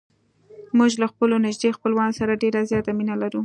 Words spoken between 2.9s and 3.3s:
مینه